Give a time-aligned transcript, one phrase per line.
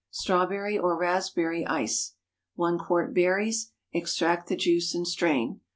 [0.09, 2.15] STRAWBERRY OR RASPBERRY ICE.
[2.55, 3.69] 1 quart berries.
[3.93, 5.61] Extract the juice and strain.